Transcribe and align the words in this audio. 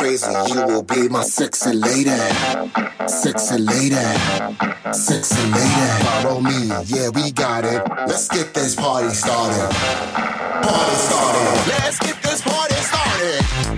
crazy. 0.00 0.32
You 0.52 0.66
will 0.66 0.82
be 0.82 1.08
my 1.08 1.22
sexy 1.22 1.72
lady, 1.72 2.16
sexy 3.06 3.58
lady, 3.58 3.96
sexy 4.92 5.42
lady. 5.52 5.88
Follow 6.22 6.40
me, 6.40 6.68
yeah, 6.86 7.08
we 7.10 7.30
got 7.32 7.64
it. 7.64 7.82
Let's 8.08 8.28
get 8.28 8.54
this 8.54 8.74
party 8.74 9.10
started. 9.10 9.70
Party 10.64 10.96
started. 11.06 11.68
Let's 11.68 11.98
get 11.98 12.22
this 12.22 12.40
party 12.40 12.74
started. 12.74 13.69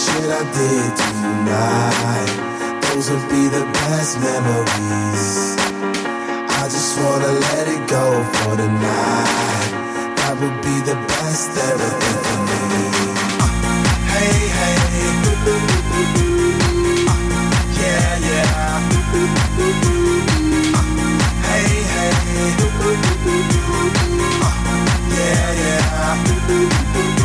Shit 0.00 0.30
I 0.30 0.42
did 0.56 0.90
tonight. 0.96 2.32
Those 2.82 3.10
w'll 3.10 3.28
be 3.28 3.44
the 3.56 3.64
best 3.78 4.12
memories. 4.20 5.26
I 6.60 6.64
just 6.74 6.98
wanna 7.00 7.32
let 7.46 7.66
it 7.74 7.82
go 7.88 8.06
for 8.34 8.56
the 8.56 8.68
night. 8.68 9.70
That 10.16 10.34
would 10.40 10.60
be 26.16 27.19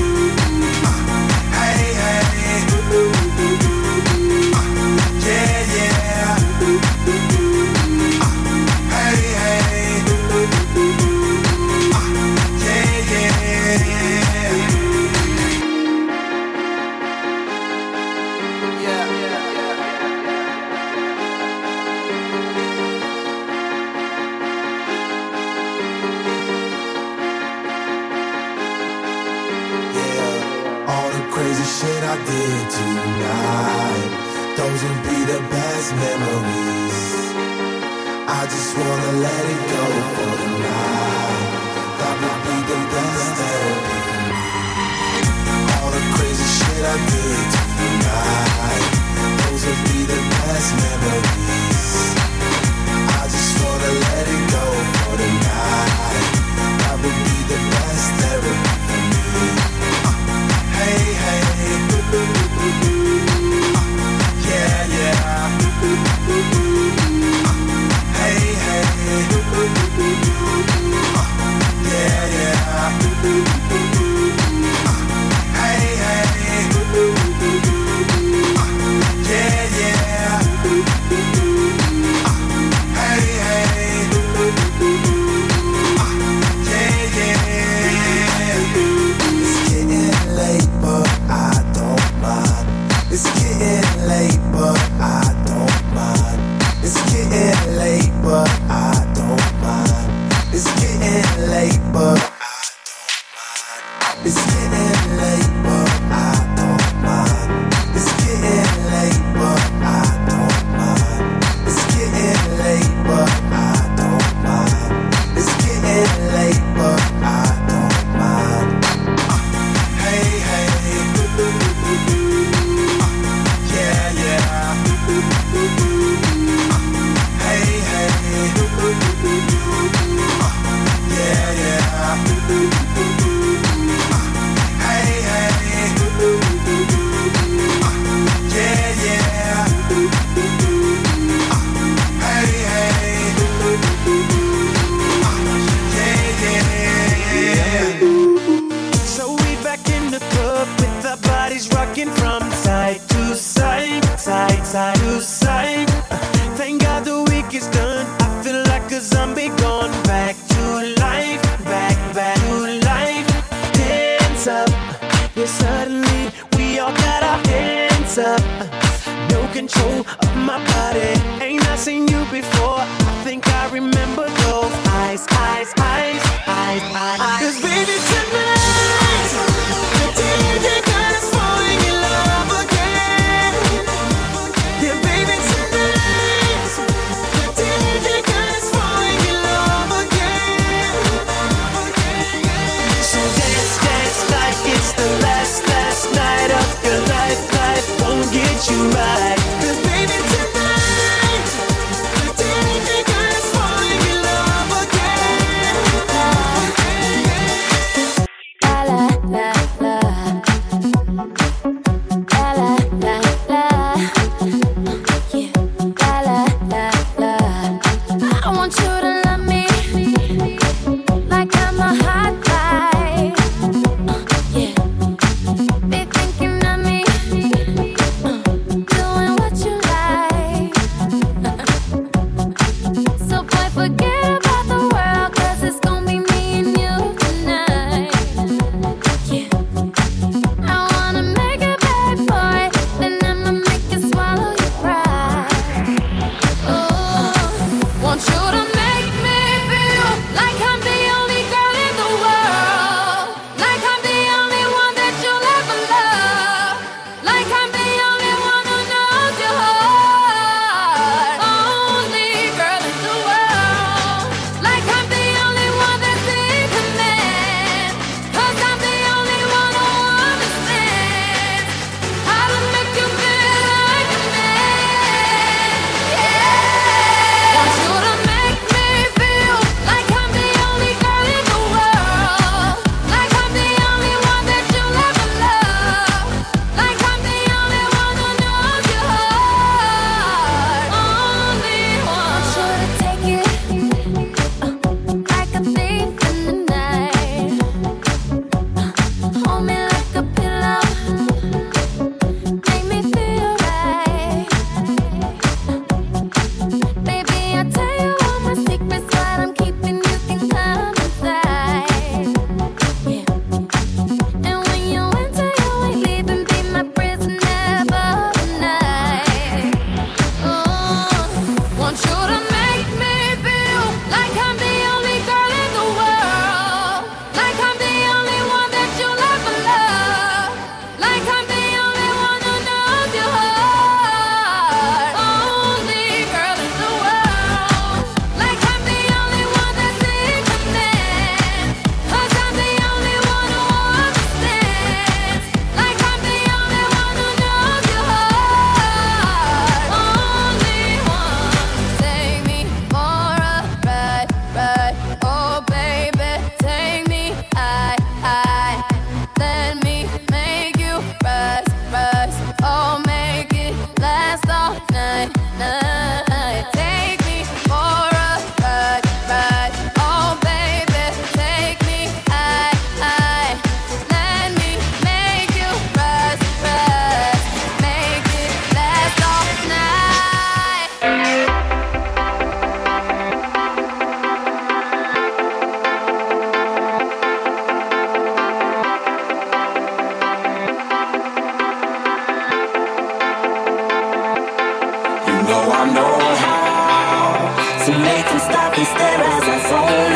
know 395.47 395.71
I 395.71 395.85
know 395.93 396.13
how 396.41 397.85
to 397.85 397.91
make 397.91 398.25
them 398.25 398.39
stop 398.39 398.77
and 398.77 398.87
stare 398.87 399.21
as 399.21 399.43
I 399.43 399.59
fall. 399.69 400.14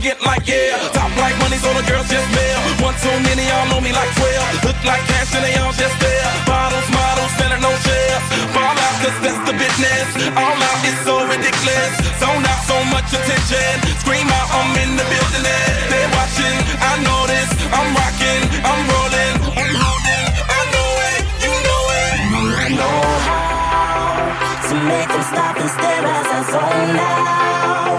arrogant 0.00 0.24
like 0.24 0.46
yeah. 0.48 0.76
Top 0.92 1.12
like 1.16 1.36
money, 1.38 1.56
so 1.56 1.68
the 1.76 1.84
girls 1.84 2.08
just 2.08 2.28
male. 2.32 2.60
One 2.80 2.96
too 3.04 3.12
many, 3.28 3.44
y'all 3.44 3.68
know 3.68 3.80
me 3.80 3.92
like 3.92 4.08
12. 4.16 4.64
Look 4.64 4.80
like 4.84 5.04
cash 5.06 5.34
and 5.36 5.44
they 5.44 5.54
all 5.60 5.72
just 5.72 5.96
there. 6.00 6.24
Bottles, 6.46 6.88
models, 6.90 7.32
better 7.36 7.60
no 7.60 7.72
share. 7.84 8.18
Fall 8.56 8.76
out, 8.76 8.96
cause 9.04 9.18
that's 9.20 9.40
the 9.44 9.54
business. 9.60 10.08
All 10.36 10.56
out 10.56 10.80
is 10.88 10.98
so 11.04 11.14
ridiculous. 11.28 11.92
So 12.16 12.28
out 12.28 12.62
so 12.64 12.76
much 12.88 13.08
attention. 13.12 13.72
Scream 14.00 14.28
out, 14.28 14.48
I'm 14.56 14.72
in 14.80 14.96
the 14.96 15.04
building. 15.04 15.44
They're 15.44 16.12
watching, 16.16 16.56
I 16.80 16.92
know 17.04 17.20
this. 17.28 17.50
I'm 17.68 17.88
rocking, 17.92 18.42
I'm 18.64 18.80
rolling, 18.88 19.34
I'm 19.52 19.72
holding. 19.84 20.24
I 20.48 20.60
know 20.72 20.90
it, 21.12 21.20
you 21.44 21.52
know 21.52 21.82
it. 22.00 22.16
I 22.56 22.66
know 22.72 22.98
how 23.28 24.68
to 24.68 24.74
make 24.80 25.08
them 25.08 25.24
stop 25.28 25.56
and 25.60 25.70
stare 25.76 26.04
as 26.08 26.26
I 26.26 26.40
zone 26.52 26.96
out. 26.96 27.89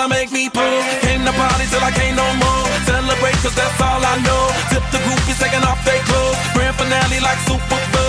tryna 0.00 0.10
make 0.10 0.32
me 0.32 0.48
pull. 0.48 0.82
Came 1.02 1.24
to 1.24 1.32
party 1.32 1.64
till 1.70 1.84
I 1.84 1.90
can't 1.90 2.16
no 2.16 2.26
more. 2.40 2.66
Celebrate 2.86 3.36
cause 3.42 3.54
that's 3.54 3.80
all 3.80 4.00
I 4.02 4.16
know. 4.24 4.44
Tip 4.70 4.84
the 4.92 4.98
groupies 4.98 5.38
taking 5.38 5.64
off 5.64 5.84
their 5.84 6.00
clothes. 6.04 6.36
Grand 6.54 6.76
finale 6.76 7.20
like 7.20 7.38
Super 7.46 7.80
Bowl. 7.92 7.99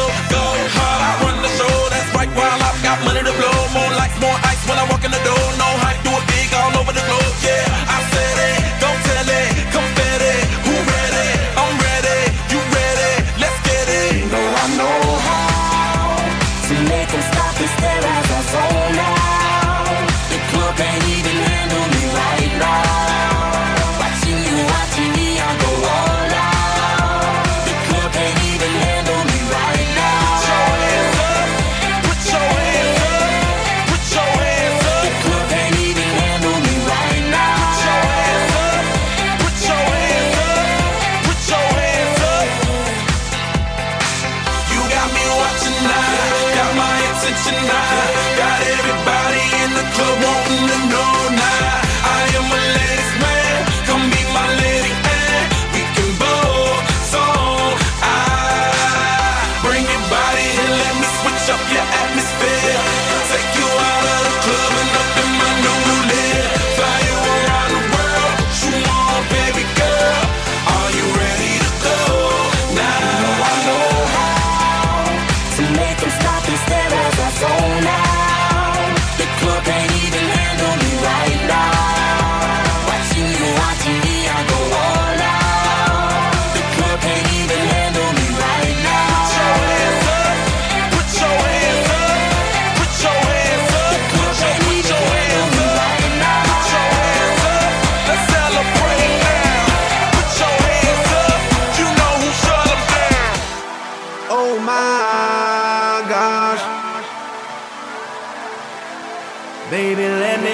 Baby, 109.71 110.03
let 110.03 110.43
me. 110.43 110.51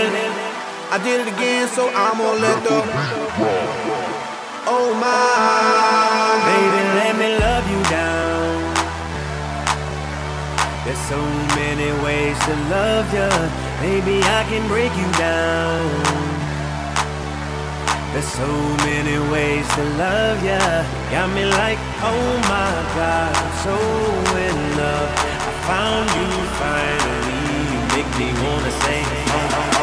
I 0.93 1.01
did 1.03 1.25
it 1.25 1.33
again, 1.33 1.67
so 1.69 1.89
I'm 1.89 2.19
gonna 2.19 2.37
let 2.39 2.61
the. 2.61 2.77
Oh 4.69 4.93
my. 4.93 6.37
Baby, 6.45 6.81
let 7.01 7.13
me 7.17 7.29
love 7.41 7.65
you 7.65 7.81
down. 7.89 8.61
There's 10.85 11.01
so 11.09 11.17
many 11.57 11.89
ways 12.05 12.37
to 12.45 12.53
love 12.69 13.11
ya. 13.11 13.27
Maybe 13.81 14.21
I 14.21 14.45
can 14.53 14.67
break 14.67 14.93
you 14.93 15.09
down. 15.17 15.89
There's 18.13 18.31
so 18.37 18.53
many 18.85 19.17
ways 19.33 19.67
to 19.77 19.83
love 19.97 20.45
ya. 20.45 20.61
Got 21.09 21.33
me 21.33 21.45
like, 21.57 21.79
oh 22.05 22.37
my 22.53 22.73
god, 22.93 23.33
so 23.65 23.73
in 24.45 24.77
love. 24.77 25.09
I 25.41 25.53
found 25.65 26.07
you 26.13 26.29
finally 26.61 27.36
make 27.97 28.19
me 28.19 28.29
wanna 28.43 28.71
say, 28.83 29.01
oh. 29.09 29.73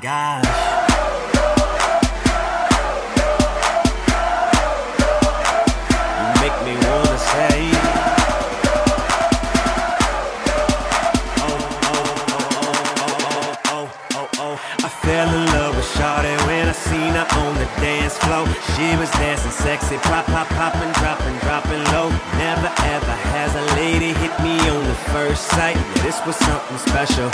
Gosh. 0.00 0.44
You 6.20 6.26
make 6.40 6.58
me 6.64 6.74
wanna 6.86 7.18
say. 7.18 7.60
fell 15.04 15.28
in 15.28 15.44
love 15.52 15.76
with 15.76 15.84
Shawty 15.84 16.34
when 16.46 16.66
I 16.66 16.72
seen 16.72 17.12
her 17.12 17.26
on 17.40 17.54
the 17.56 17.66
dance 17.78 18.16
floor. 18.16 18.46
She 18.74 18.96
was 18.96 19.10
dancing 19.12 19.50
sexy, 19.50 19.96
pop, 19.98 20.24
pop, 20.26 20.48
pop, 20.48 20.74
and 20.76 20.94
drop. 20.94 21.13
First. 25.72 25.76
Yeah, 25.76 26.02
this 26.02 26.26
was 26.26 26.36
something 26.36 26.78
special. 26.78 27.30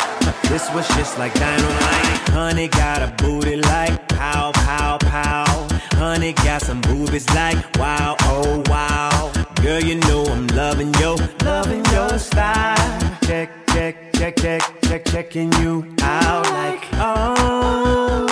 This 0.49 0.71
was 0.75 0.87
just 0.88 1.19
like 1.19 1.35
dynamite. 1.35 2.29
Honey 2.31 2.69
got 2.69 3.03
a 3.03 3.09
booty 3.23 3.57
like 3.57 4.09
pow, 4.09 4.53
pow, 4.53 4.99
pow. 4.99 5.69
Honey 5.95 6.33
got 6.33 6.62
some 6.62 6.81
boobies 6.81 7.29
like 7.35 7.57
wow, 7.79 8.16
oh 8.23 8.62
wow. 8.66 9.33
Girl, 9.62 9.83
you 9.83 9.97
know 9.97 10.25
I'm 10.25 10.47
loving 10.49 10.95
yo, 10.95 11.16
loving 11.45 11.85
your 11.87 12.19
style. 12.19 13.19
Check, 13.25 13.51
check, 13.69 14.12
check, 14.14 14.37
check, 14.37 14.62
check, 14.83 15.05
checking 15.05 15.53
you 15.55 15.85
out 16.03 16.47
like 16.51 16.85
oh. 16.95 18.27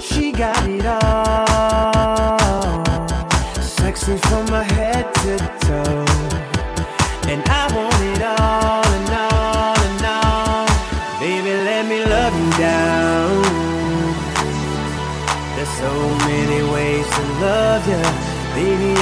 She 0.00 0.32
got 0.32 0.68
it 0.68 0.86
all. 0.86 2.32
Sexy 3.62 4.16
from 4.18 4.46
my 4.46 4.64
head 4.64 5.14
to 5.14 5.61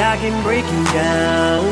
I 0.03 0.17
can 0.17 0.43
break 0.43 0.65
you 0.65 0.85
down. 0.93 1.67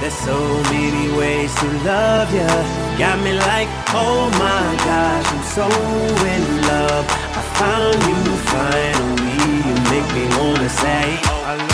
There's 0.00 0.14
so 0.14 0.38
many 0.74 1.16
ways 1.16 1.54
to 1.54 1.66
love 1.84 2.32
you. 2.34 2.50
Got 2.98 3.22
me 3.22 3.32
like, 3.32 3.68
oh 3.94 4.28
my 4.34 4.66
gosh, 4.84 5.26
I'm 5.32 5.44
so 5.56 5.66
in 6.34 6.62
love. 6.66 7.06
I 7.38 7.42
found 7.60 7.98
you 8.10 8.20
finally. 8.50 9.38
You 9.66 9.74
make 9.92 10.08
me 10.14 10.24
wanna 10.36 10.68
say, 10.68 11.18
oh, 11.26 11.69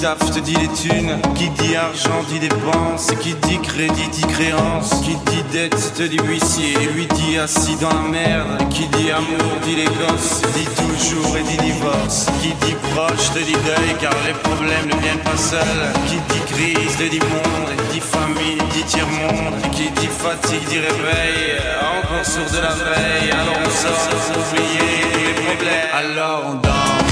taf 0.00 0.18
te 0.30 0.38
dit 0.40 0.54
les 0.54 0.68
thunes, 0.68 1.20
qui 1.34 1.48
dit 1.50 1.74
argent 1.74 2.22
dit 2.28 2.38
dépenses, 2.38 3.08
qui 3.20 3.34
dit 3.34 3.58
crédit 3.58 4.08
dit 4.12 4.26
créance, 4.26 4.90
qui 5.02 5.16
dit 5.30 5.42
dette 5.52 5.94
te 5.94 6.04
dit 6.04 6.18
huissier, 6.18 6.74
lui 6.94 7.06
dit 7.06 7.38
assis 7.38 7.76
dans 7.76 7.88
la 7.88 8.08
merde, 8.08 8.68
qui 8.70 8.86
dit 8.86 9.10
amour 9.10 9.58
dit 9.64 9.74
les 9.74 9.84
dit 9.86 10.68
toujours 10.76 11.36
et 11.36 11.42
dit 11.42 11.56
divorce, 11.58 12.26
qui 12.40 12.54
dit 12.64 12.76
proche 12.94 13.30
te 13.34 13.40
dit 13.40 13.58
deuil 13.66 13.94
car 14.00 14.14
les 14.26 14.34
problèmes 14.34 14.86
ne 14.86 14.96
viennent 15.02 15.24
pas 15.24 15.36
seuls, 15.36 15.92
qui 16.06 16.16
dit 16.32 16.44
crise 16.52 16.96
te 16.96 17.08
dit 17.10 17.20
monde, 17.20 17.70
dit 17.92 18.00
famille 18.00 18.58
dit 18.72 18.84
tiers-monde, 18.84 19.60
qui 19.72 19.90
dit 19.90 20.06
fatigue 20.06 20.66
dit 20.68 20.78
réveil, 20.78 21.58
encore 21.98 22.24
sourd 22.24 22.50
de 22.52 22.58
la 22.58 22.74
veille, 22.74 23.32
alors 23.32 23.58
on 23.66 23.70
sort 23.70 24.08
tous 24.32 24.54
les 24.54 25.34
problèmes, 25.42 25.88
alors 25.92 26.42
on 26.50 26.54
danse. 26.54 27.07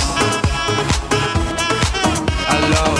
love. 2.70 2.95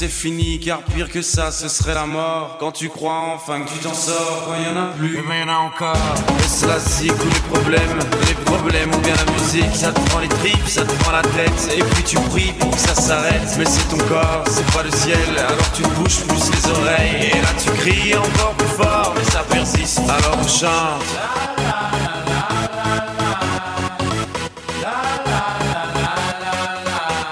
C'est 0.00 0.08
fini, 0.08 0.58
car 0.58 0.80
pire 0.80 1.10
que 1.10 1.20
ça, 1.20 1.52
ce 1.52 1.68
serait 1.68 1.92
la 1.92 2.06
mort. 2.06 2.56
Quand 2.58 2.72
tu 2.72 2.88
crois 2.88 3.34
enfin 3.34 3.60
que 3.60 3.68
tu 3.68 3.80
t'en 3.80 3.92
sors, 3.92 4.44
quand 4.46 4.54
il 4.58 4.66
y 4.66 4.74
en 4.74 4.82
a 4.82 4.86
plus, 4.96 5.18
et 5.18 5.20
ben 5.20 5.40
y 5.40 5.42
en 5.42 5.52
a 5.52 5.58
encore. 5.58 5.94
Et 6.38 6.48
cela 6.48 6.78
zik 6.78 7.12
ou 7.12 7.28
les 7.28 7.58
problèmes, 7.58 7.98
les 8.26 8.34
problèmes 8.46 8.94
ou 8.94 8.98
bien 9.00 9.12
la 9.14 9.30
musique, 9.30 9.76
ça 9.76 9.92
te 9.92 10.00
prend 10.08 10.20
les 10.20 10.28
tripes, 10.28 10.66
ça 10.66 10.86
te 10.86 10.92
prend 11.02 11.12
la 11.12 11.20
tête, 11.20 11.76
et 11.76 11.82
puis 11.82 12.02
tu 12.02 12.16
pries 12.30 12.54
pour 12.58 12.70
que 12.70 12.78
ça 12.78 12.94
s'arrête. 12.94 13.54
Mais 13.58 13.66
c'est 13.66 13.90
ton 13.90 13.98
corps, 14.08 14.42
c'est 14.48 14.64
pas 14.72 14.82
le 14.82 14.90
ciel, 14.90 15.18
alors 15.36 15.70
tu 15.74 15.82
bouges 15.82 16.20
plus 16.26 16.50
les 16.50 16.70
oreilles, 16.70 17.32
et 17.34 17.42
là 17.42 17.52
tu 17.62 17.70
cries 17.72 18.16
encore 18.16 18.54
plus 18.56 18.82
fort, 18.82 19.12
mais 19.14 19.24
ça 19.30 19.44
persiste. 19.50 19.98
Alors 19.98 20.38
on 20.42 20.48
chante. 20.48 21.04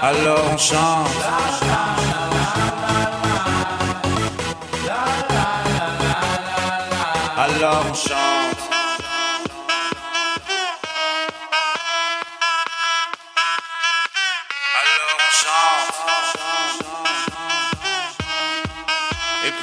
Alors 0.03 0.43
on 0.53 0.57
chante. 0.59 1.58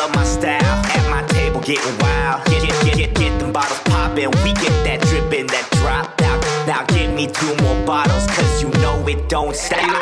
love 0.00 0.14
my 0.14 0.24
style. 0.24 0.76
At 0.96 1.04
my 1.10 1.22
table 1.28 1.60
getting 1.60 1.96
wild. 1.98 2.44
Get, 2.46 2.62
get, 2.64 2.76
get, 2.84 2.96
get, 2.96 3.14
get 3.14 3.38
them 3.38 3.52
bottles 3.52 3.80
poppin'. 3.84 4.30
We 4.42 4.52
get 4.64 4.74
that 4.86 5.00
drippin', 5.08 5.46
that 5.48 5.66
drop. 5.78 6.04
Now, 6.20 6.36
now 6.66 6.84
give 6.94 7.12
me 7.12 7.26
two 7.26 7.52
more 7.62 7.78
bottles, 7.84 8.26
cause 8.28 8.62
you 8.62 8.70
know 8.80 8.96
it 9.06 9.28
don't 9.28 9.54
stop. 9.54 9.80
Hell 9.80 9.92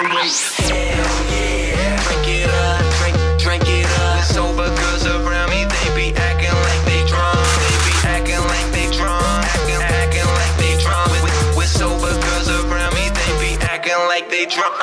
yeah. 1.34 1.98
Drink 2.06 2.28
it 2.38 2.50
up, 2.50 2.82
drink, 2.98 3.16
drink 3.42 3.64
it 3.66 3.90
up. 4.06 4.22
Sober 4.24 4.70
girls 4.80 5.04
around 5.06 5.50
me, 5.50 5.66
they 5.66 5.88
be 5.98 6.06
acting 6.14 6.58
like 6.66 6.82
they 6.86 7.02
drunk. 7.10 7.42
They 7.62 7.76
be 7.86 7.94
acting 8.14 8.42
like 8.52 8.68
they 8.70 8.86
drunk. 8.94 9.42
Acting, 9.50 9.82
acting 9.82 10.30
like 10.38 10.54
they 10.62 10.74
drunk. 10.78 11.10
With, 11.24 11.36
with 11.58 11.70
sober 11.80 12.14
girls 12.22 12.48
around 12.48 12.94
me, 12.94 13.10
they 13.18 13.30
be 13.42 13.50
acting 13.66 13.98
like 14.06 14.30
they 14.30 14.46
drunk. 14.46 14.78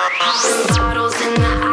Bottles 0.75 1.15
in 1.23 1.34
the 1.39 1.64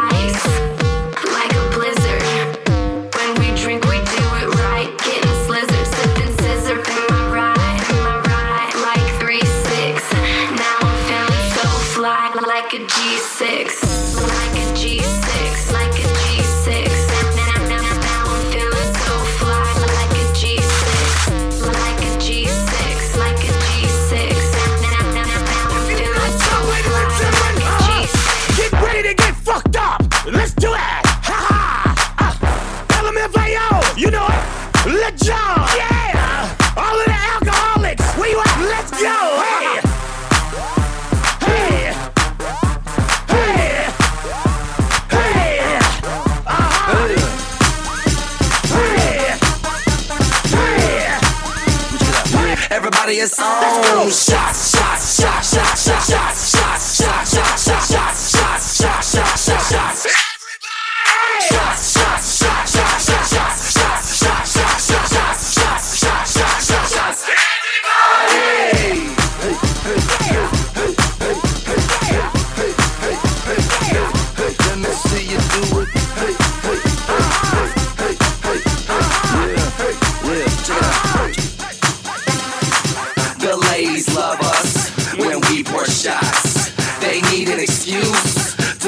Shots, 53.73 54.29
shots, 54.29 54.71
shots, 54.71 55.19
shots, 55.19 55.83
shots, 55.83 56.09
shots. 56.11 56.42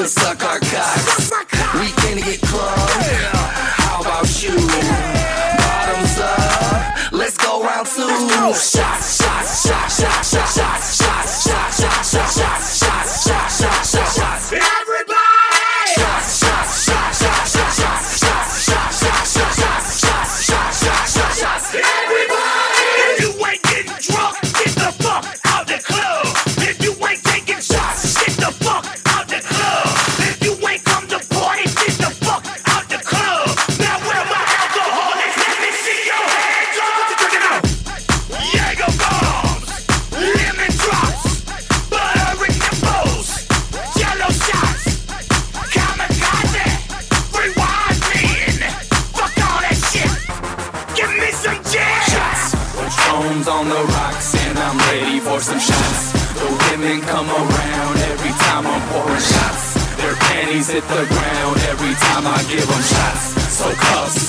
and 0.06 0.12
suck 0.12 0.42
our 0.44 0.60
cocks. 0.60 1.30
We 1.74 1.90
gonna 2.02 2.20
get 2.20 2.40
club. 2.40 2.78
How 3.76 4.00
about 4.02 4.42
you? 4.42 4.54
Bottoms 5.58 6.18
up. 6.20 7.12
Let's 7.12 7.36
go 7.36 7.62
round 7.64 7.86
two. 7.88 8.06
Shots, 8.54 9.16
shots, 9.18 9.66
shots, 9.66 10.00
shots. 10.00 10.30
shot. 10.30 10.45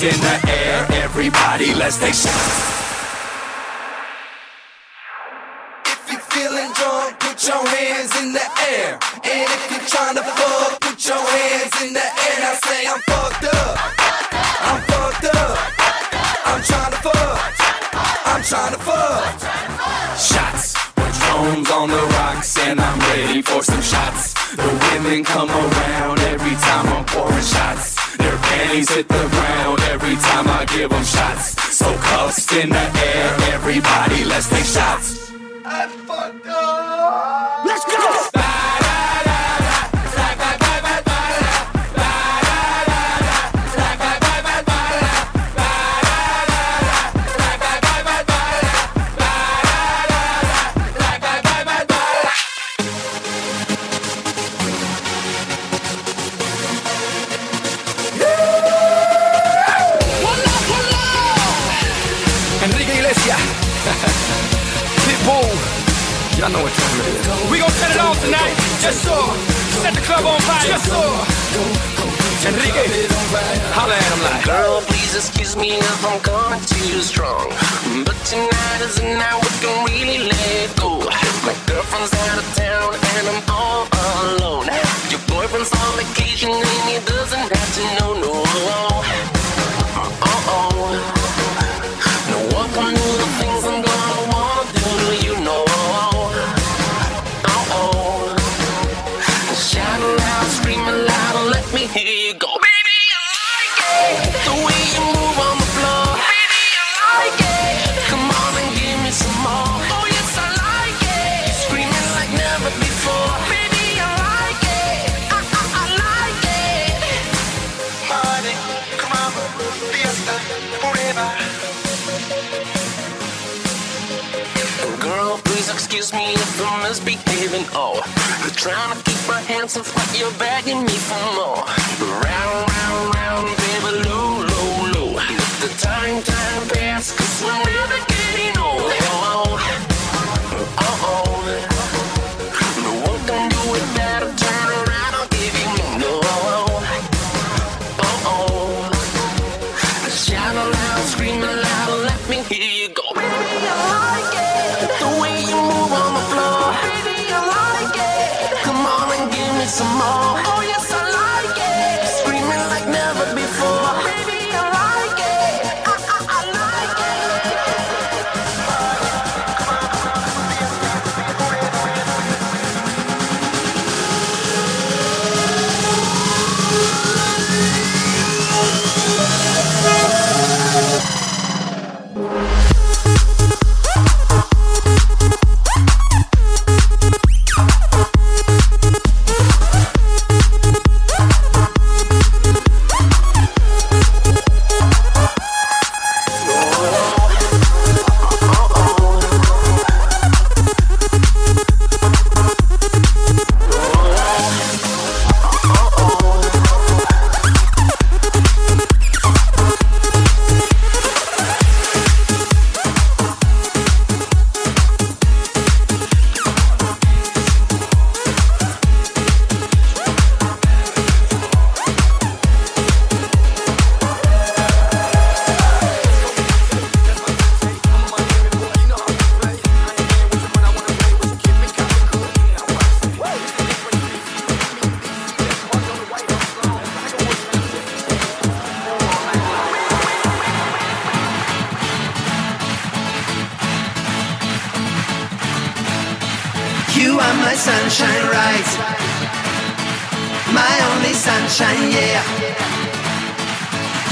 in 0.02 0.20
the 0.20 0.50
air, 0.50 0.86
everybody, 1.02 1.74
let's 1.74 1.96
take 1.98 2.14
shots. 2.14 2.87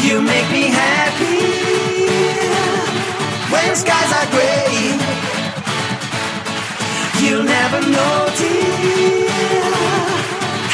You 0.06 0.22
make 0.22 0.48
me 0.52 0.68
happy 0.70 1.42
when 3.50 3.74
skies 3.74 4.12
are 4.18 4.28
gray. 4.30 4.94
You'll 7.20 7.42
never 7.42 7.80
know, 7.80 8.16
dear, 8.38 9.72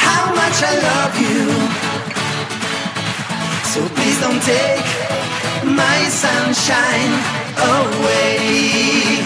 how 0.05 0.25
much 0.39 0.57
I 0.61 0.73
love 0.89 1.13
you. 1.25 1.39
So 3.73 3.79
please 3.95 4.19
don't 4.21 4.43
take 4.43 4.85
my 5.65 5.99
sunshine 6.23 7.13
away. 7.73 9.17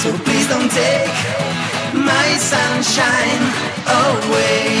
So 0.00 0.08
please 0.24 0.48
don't 0.48 0.70
take 0.72 1.16
my 1.92 2.28
sunshine 2.38 3.69
away, 3.90 4.80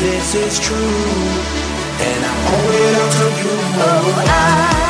this 0.00 0.34
is 0.34 0.58
true, 0.58 0.76
and 0.76 2.24
I 2.24 2.32
owe 2.54 2.70
it 2.72 2.94
all 3.00 3.10
to 3.18 3.26
you. 3.40 3.54
Oh, 3.84 4.24
I 4.26 4.89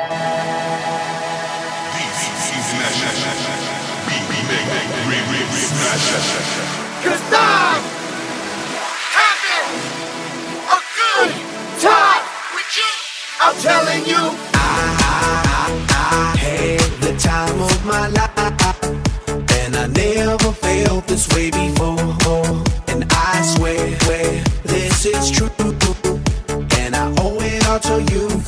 Cause 7.03 7.21
I'm 7.33 7.81
having 9.17 9.67
a 10.69 10.79
good 10.97 11.31
time 11.81 12.23
with 12.55 12.77
you. 12.77 12.91
I'm 13.41 13.55
telling 13.57 14.05
you, 14.05 14.23
I, 14.53 14.67
I, 15.01 15.17
I, 15.51 15.99
I 15.99 16.37
had 16.37 16.91
the 17.01 17.13
time 17.19 17.59
of 17.61 17.85
my 17.85 18.07
life, 18.07 18.83
and 19.59 19.75
I 19.75 19.87
never 19.87 20.51
felt 20.53 21.07
this 21.07 21.27
way 21.35 21.49
before. 21.51 22.63
And 22.87 23.05
I 23.11 23.41
swear, 23.41 23.99
swear 24.01 24.43
this 24.63 25.05
is 25.05 25.31
true, 25.31 25.49
and 26.77 26.95
I 26.95 27.13
owe 27.17 27.39
it 27.41 27.67
all 27.67 27.79
to 27.79 28.01
you. 28.13 28.40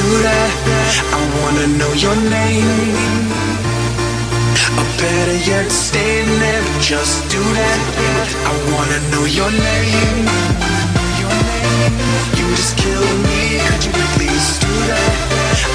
do 0.00 0.10
that. 0.26 0.50
I 1.16 1.20
wanna 1.36 1.66
know 1.78 1.92
your 2.04 2.16
name. 2.36 3.28
Or 4.78 4.88
better 5.00 5.38
yet, 5.50 5.68
stay 5.70 6.24
stand 6.24 6.30
there, 6.42 6.64
just 6.80 7.16
do 7.34 7.42
that. 7.60 7.80
I 8.50 8.54
wanna 8.72 9.00
know 9.12 9.24
your 9.38 9.50
name. 9.68 10.26
Your 11.22 11.34
name. 11.50 11.94
You 12.38 12.46
just 12.60 12.76
killed 12.82 13.18
me. 13.28 13.42
Could 13.68 13.82
you 13.86 13.92
please 14.16 14.48
do 14.64 14.72
that? 14.90 15.14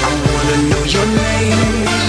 I 0.08 0.10
wanna 0.26 0.56
know 0.70 0.82
your 0.96 1.08
name. 1.24 2.05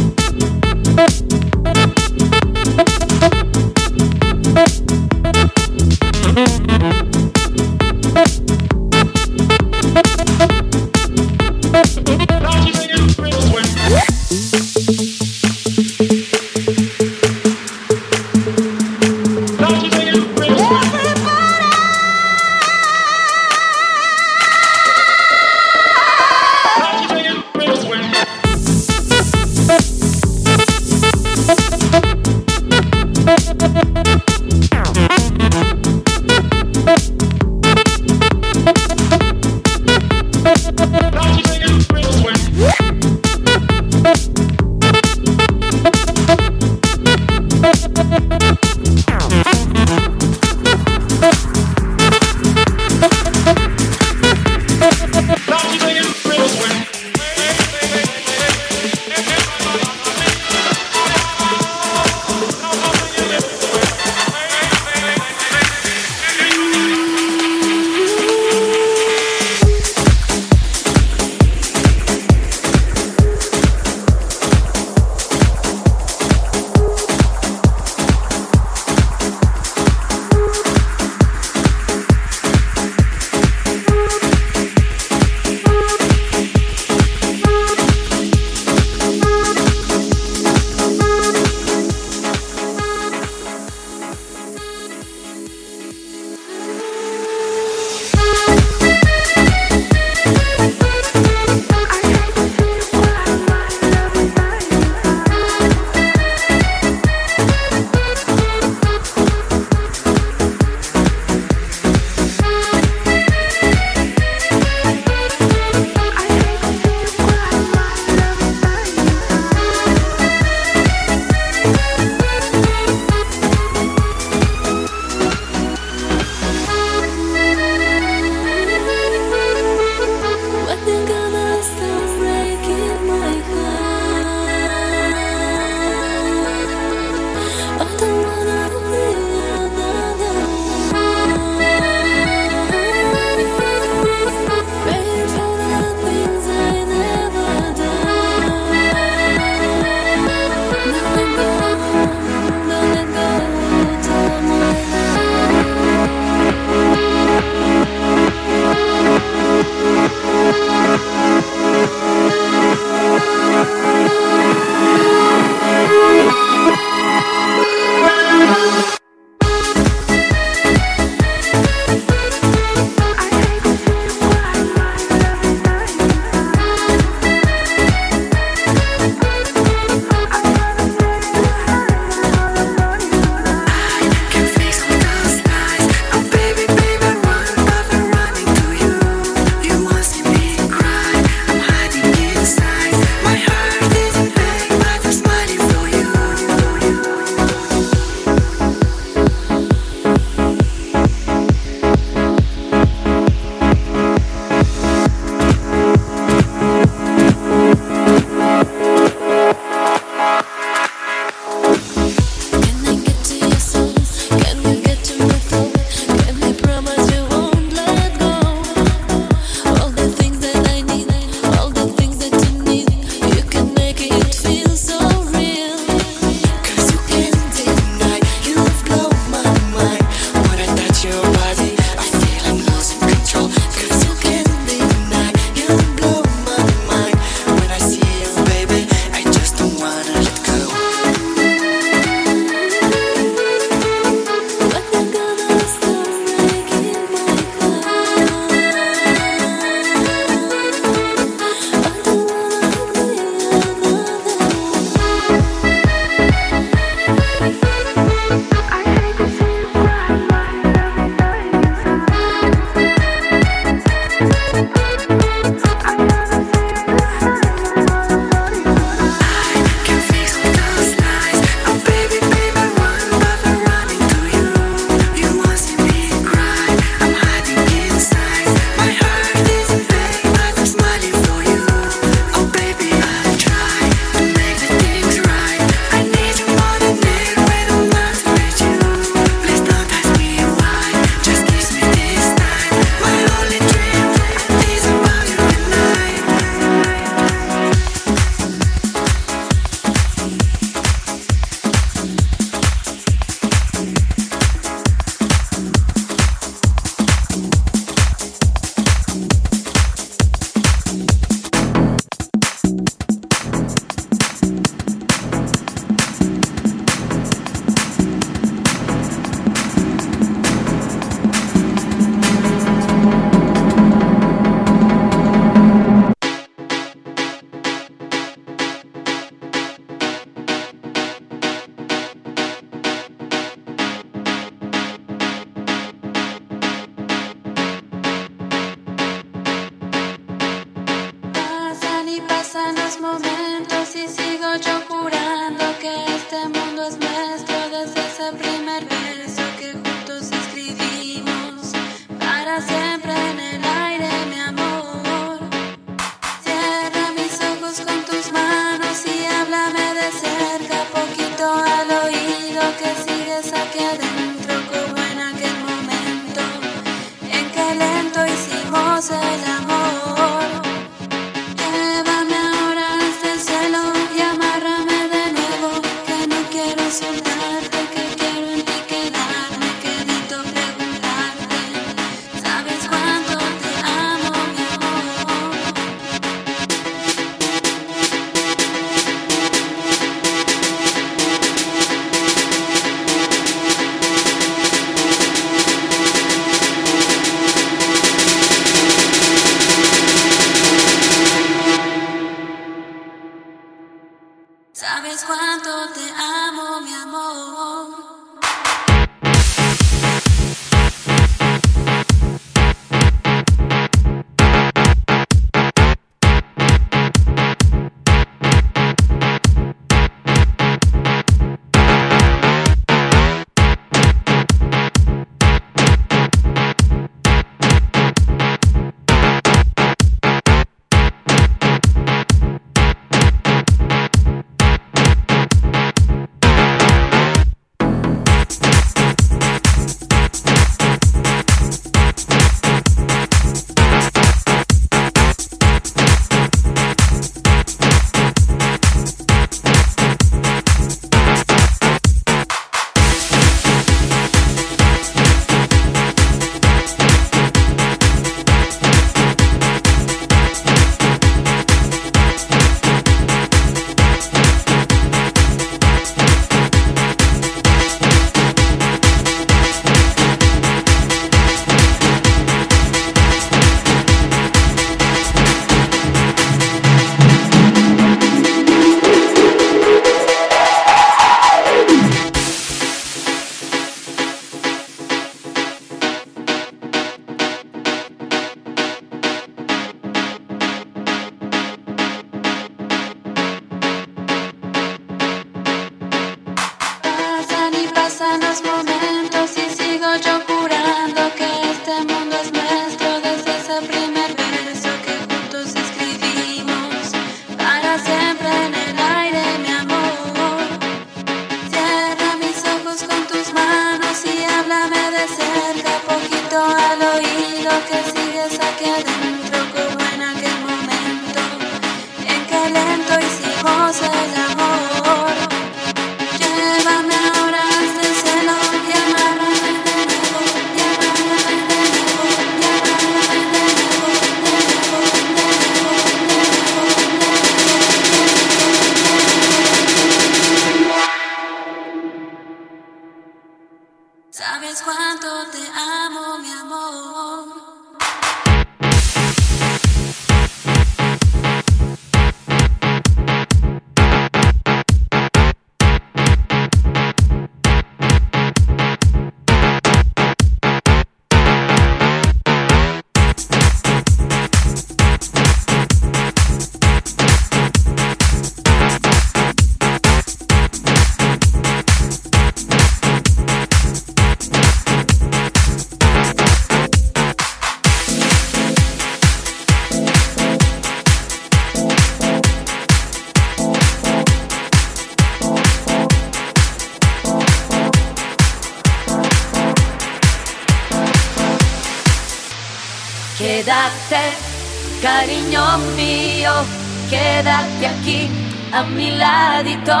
quédate 597.34 597.86
aquí 597.86 598.30
a 598.72 598.82
mi 598.84 599.10
ladito, 599.10 600.00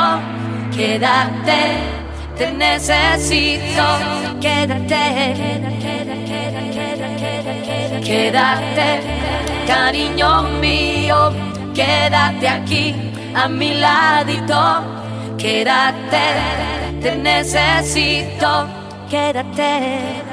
quédate, 0.76 1.62
te 2.36 2.52
necesito, 2.52 3.86
quédate, 4.40 5.34
quédate, 8.04 8.88
cariño 9.66 10.42
mío, 10.60 11.32
quédate 11.74 12.46
aquí 12.48 12.94
a 13.34 13.48
mi 13.48 13.74
ladito, 13.74 14.62
quédate, 15.36 16.26
te 17.02 17.16
necesito, 17.16 18.68
quédate. 19.10 20.23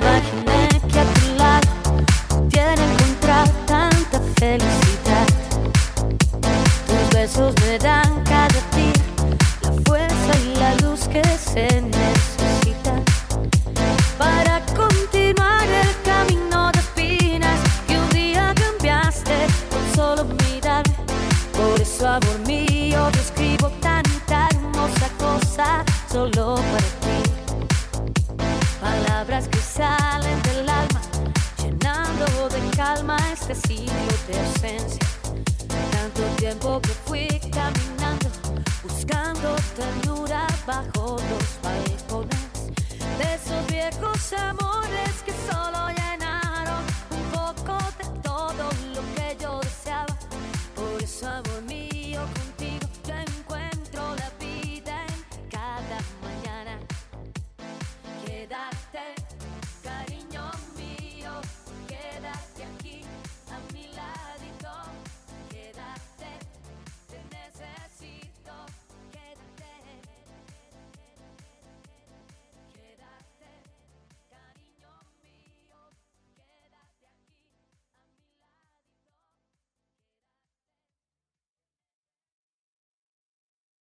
bye 0.00 0.20
bye. 0.20 0.33